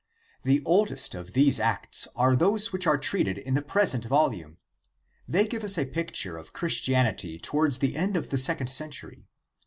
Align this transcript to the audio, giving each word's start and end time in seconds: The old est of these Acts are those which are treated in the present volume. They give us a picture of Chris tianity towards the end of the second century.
The 0.41 0.63
old 0.65 0.89
est 0.91 1.13
of 1.13 1.33
these 1.33 1.59
Acts 1.59 2.07
are 2.15 2.35
those 2.35 2.73
which 2.73 2.87
are 2.87 2.97
treated 2.97 3.37
in 3.37 3.53
the 3.53 3.61
present 3.61 4.03
volume. 4.03 4.57
They 5.27 5.45
give 5.45 5.63
us 5.63 5.77
a 5.77 5.85
picture 5.85 6.37
of 6.37 6.53
Chris 6.53 6.81
tianity 6.81 7.39
towards 7.39 7.77
the 7.77 7.95
end 7.95 8.15
of 8.17 8.31
the 8.31 8.39
second 8.39 8.71
century. 8.71 9.27